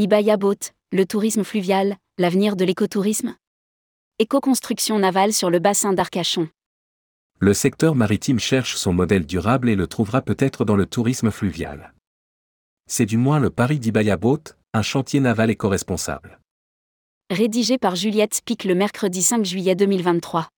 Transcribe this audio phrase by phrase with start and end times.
[0.00, 3.36] Ibaya Boat, le tourisme fluvial, l'avenir de l'écotourisme
[4.18, 6.48] Éco-construction navale sur le bassin d'Arcachon.
[7.38, 11.92] Le secteur maritime cherche son modèle durable et le trouvera peut-être dans le tourisme fluvial.
[12.88, 16.40] C'est du moins le pari d'Ibaya Boat, un chantier naval éco-responsable.
[17.28, 20.48] Rédigé par Juliette Pic le mercredi 5 juillet 2023.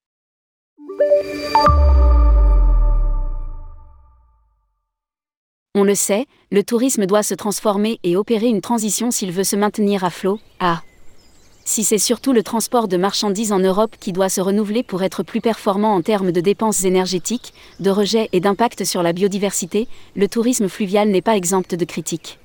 [5.83, 9.57] On le sait, le tourisme doit se transformer et opérer une transition s'il veut se
[9.57, 10.39] maintenir à flot.
[10.61, 10.81] Ah
[11.65, 15.25] Si c'est surtout le transport de marchandises en Europe qui doit se renouveler pour être
[15.25, 20.29] plus performant en termes de dépenses énergétiques, de rejets et d'impact sur la biodiversité, le
[20.29, 22.39] tourisme fluvial n'est pas exempt de critiques.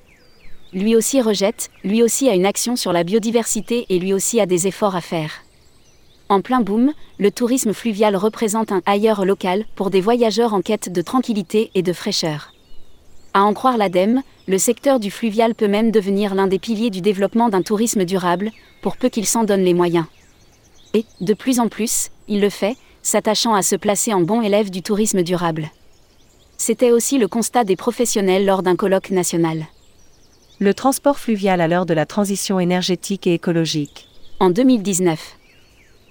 [0.72, 4.46] Lui aussi rejette, lui aussi a une action sur la biodiversité et lui aussi a
[4.46, 5.30] des efforts à faire.
[6.28, 10.92] En plein boom, le tourisme fluvial représente un ailleurs local pour des voyageurs en quête
[10.92, 12.50] de tranquillité et de fraîcheur.
[13.38, 17.00] À en croire l'ADEME, le secteur du fluvial peut même devenir l'un des piliers du
[17.00, 18.50] développement d'un tourisme durable,
[18.82, 20.06] pour peu qu'il s'en donne les moyens.
[20.92, 24.70] Et, de plus en plus, il le fait, s'attachant à se placer en bon élève
[24.70, 25.70] du tourisme durable.
[26.56, 29.66] C'était aussi le constat des professionnels lors d'un colloque national.
[30.58, 34.08] Le transport fluvial à l'heure de la transition énergétique et écologique.
[34.40, 35.36] En 2019.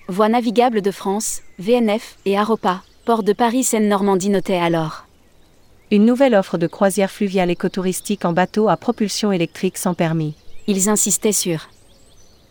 [0.08, 5.07] Voie navigable de France, VNF et Aropa, port de Paris-Seine-Normandie notait alors.
[5.90, 10.36] Une nouvelle offre de croisière fluviale écotouristique en bateau à propulsion électrique sans permis.
[10.68, 11.70] Ils insistaient sur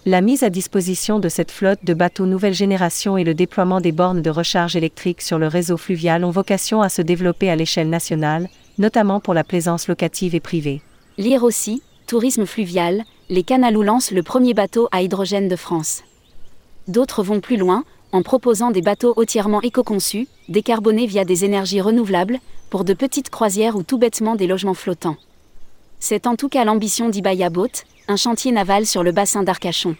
[0.07, 3.93] la mise à disposition de cette flotte de bateaux nouvelle génération et le déploiement des
[3.93, 7.91] bornes de recharge électrique sur le réseau fluvial ont vocation à se développer à l'échelle
[7.91, 8.49] nationale,
[8.79, 10.81] notamment pour la plaisance locative et privée.
[11.19, 16.05] Lire aussi, tourisme fluvial, les Canalou lancent le premier bateau à hydrogène de France.
[16.89, 17.85] D'autres vont plus loin,
[18.17, 22.39] en proposant des bateaux entièrement éco-conçus, décarbonés via des énergies renouvelables,
[22.71, 25.19] pour de petites croisières ou tout bêtement des logements flottants.
[26.01, 29.97] C'est en tout cas l'ambition d'Ibaya Boat, un chantier naval sur le bassin d'Arcachon.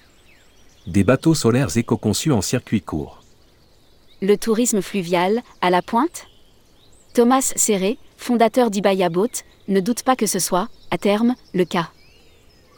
[0.87, 3.23] Des bateaux solaires éco-conçus en circuit court.
[4.23, 6.27] Le tourisme fluvial, à la pointe?
[7.13, 11.91] Thomas Serré, fondateur d'Ibaya Boat, ne doute pas que ce soit, à terme, le cas.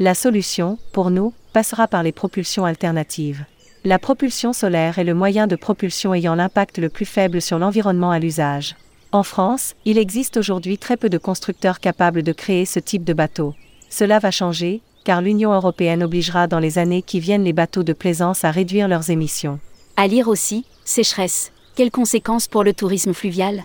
[0.01, 3.45] La solution, pour nous, passera par les propulsions alternatives.
[3.85, 8.11] La propulsion solaire est le moyen de propulsion ayant l'impact le plus faible sur l'environnement
[8.11, 8.75] à l'usage.
[9.13, 13.13] En France, il existe aujourd'hui très peu de constructeurs capables de créer ce type de
[13.13, 13.55] bateau.
[13.89, 17.93] Cela va changer, car l'Union européenne obligera dans les années qui viennent les bateaux de
[17.93, 19.61] plaisance à réduire leurs émissions.
[19.97, 21.53] À lire aussi, sécheresse.
[21.77, 23.63] Quelles conséquences pour le tourisme fluvial?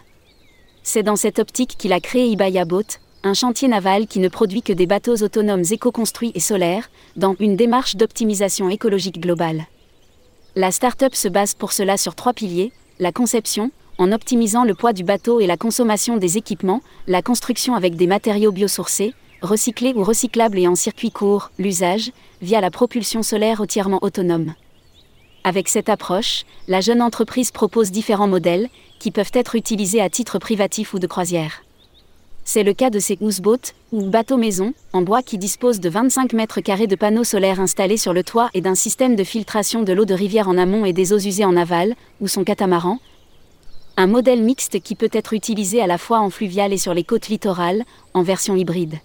[0.83, 4.61] C'est dans cette optique qu'il a créé Ibaya Boat, un chantier naval qui ne produit
[4.61, 9.65] que des bateaux autonomes éco-construits et solaires, dans une démarche d'optimisation écologique globale.
[10.55, 14.93] La start-up se base pour cela sur trois piliers la conception, en optimisant le poids
[14.93, 20.03] du bateau et la consommation des équipements, la construction avec des matériaux biosourcés, recyclés ou
[20.03, 22.11] recyclables et en circuit court, l'usage,
[22.43, 24.53] via la propulsion solaire entièrement autonome.
[25.43, 30.37] Avec cette approche, la jeune entreprise propose différents modèles, qui peuvent être utilisés à titre
[30.37, 31.63] privatif ou de croisière.
[32.45, 36.33] C'est le cas de ces houseboats, ou bateaux maison, en bois qui disposent de 25
[36.33, 39.93] mètres carrés de panneaux solaires installés sur le toit et d'un système de filtration de
[39.93, 42.99] l'eau de rivière en amont et des eaux usées en aval, ou son catamaran,
[43.95, 47.03] un modèle mixte qui peut être utilisé à la fois en fluvial et sur les
[47.03, 47.83] côtes littorales,
[48.13, 48.95] en version hybride.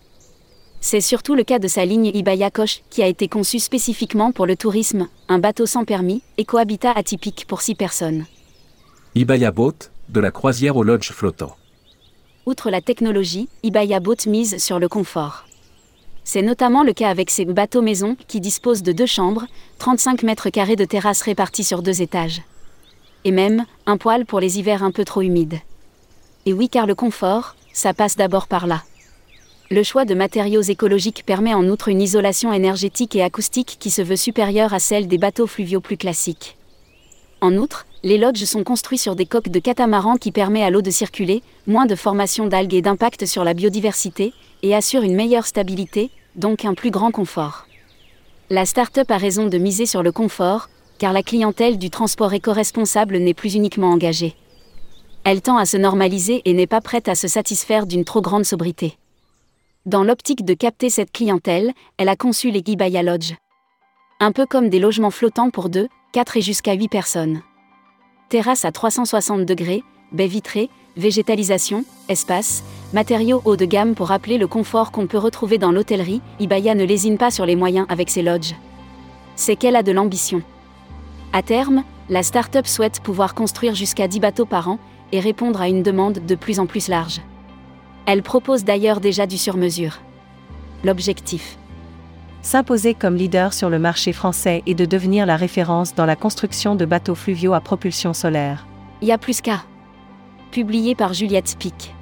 [0.80, 4.46] C'est surtout le cas de sa ligne Ibaya Koch qui a été conçue spécifiquement pour
[4.46, 8.24] le tourisme, un bateau sans permis et cohabitat atypique pour six personnes.
[9.14, 11.56] Ibaya Boat, de la croisière au lodge flottant.
[12.48, 15.44] Outre la technologie, Ibaya Boat mise sur le confort.
[16.24, 19.44] C'est notamment le cas avec ses bateaux maison qui disposent de deux chambres,
[19.80, 22.40] 35 mètres carrés de terrasse répartis sur deux étages
[23.26, 25.58] et même, un poil pour les hivers un peu trop humides.
[26.46, 28.82] Et oui car le confort, ça passe d'abord par là.
[29.70, 34.00] Le choix de matériaux écologiques permet en outre une isolation énergétique et acoustique qui se
[34.00, 36.56] veut supérieure à celle des bateaux fluviaux plus classiques.
[37.42, 40.82] En outre, les lodges sont construits sur des coques de catamaran qui permet à l'eau
[40.82, 45.46] de circuler, moins de formation d'algues et d'impact sur la biodiversité, et assurent une meilleure
[45.46, 47.66] stabilité, donc un plus grand confort.
[48.50, 50.68] La start-up a raison de miser sur le confort,
[50.98, 54.34] car la clientèle du transport éco-responsable n'est plus uniquement engagée.
[55.24, 58.44] Elle tend à se normaliser et n'est pas prête à se satisfaire d'une trop grande
[58.44, 58.96] sobriété.
[59.86, 63.34] Dans l'optique de capter cette clientèle, elle a conçu les Gibaya Lodge.
[64.20, 67.42] Un peu comme des logements flottants pour 2, 4 et jusqu'à 8 personnes.
[68.28, 69.82] Terrasse à 360 degrés,
[70.12, 75.56] baies vitrées, végétalisation, espace, matériaux haut de gamme pour rappeler le confort qu'on peut retrouver
[75.56, 78.54] dans l'hôtellerie, Ibaya ne lésine pas sur les moyens avec ses lodges.
[79.34, 80.42] C'est qu'elle a de l'ambition.
[81.32, 84.78] À terme, la start-up souhaite pouvoir construire jusqu'à 10 bateaux par an
[85.12, 87.22] et répondre à une demande de plus en plus large.
[88.04, 90.00] Elle propose d'ailleurs déjà du sur-mesure.
[90.84, 91.56] L'objectif
[92.48, 96.76] s'imposer comme leader sur le marché français et de devenir la référence dans la construction
[96.76, 98.66] de bateaux fluviaux à propulsion solaire.
[99.02, 99.64] Y a plus qu'à.
[100.50, 101.94] Publié par Juliette Spic.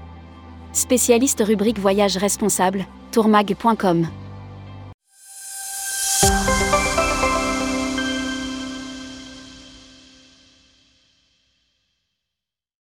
[0.72, 4.06] Spécialiste rubrique voyage responsable, tourmag.com.